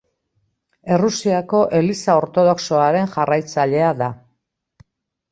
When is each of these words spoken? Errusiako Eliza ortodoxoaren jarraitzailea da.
Errusiako 0.93 1.59
Eliza 1.79 2.15
ortodoxoaren 2.21 3.11
jarraitzailea 3.17 3.91
da. 4.01 4.09